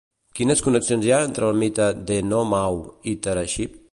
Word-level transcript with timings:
Quines 0.37 0.63
connexions 0.67 1.05
hi 1.07 1.11
ha 1.17 1.19
entre 1.25 1.45
el 1.51 1.59
mite 1.65 1.91
d'Enòmau 2.09 2.83
i 3.15 3.17
Taraxip? 3.27 3.81